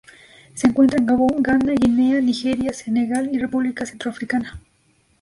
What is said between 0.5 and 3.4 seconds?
Se encuentra en Gabón, Ghana, Guinea, Nigeria, Senegal y